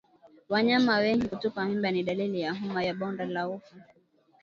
[0.49, 3.75] Wanyama wengi kutupa mimba ni dalili ya homa ya bonde la ufa